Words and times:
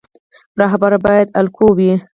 رهبر 0.59 0.91
باید 1.05 1.27
الګو 1.39 1.67
وي 1.77 1.93